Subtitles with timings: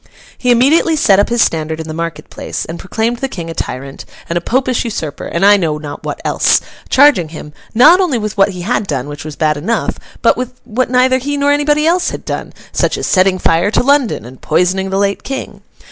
[0.35, 3.53] He immediately set up his standard in the market place, and proclaimed the King a
[3.53, 8.17] tyrant, and a Popish usurper, and I know not what else; charging him, not only
[8.17, 11.51] with what he had done, which was bad enough, but with what neither he nor
[11.51, 15.61] anybody else had done, such as setting fire to London, and poisoning the late King.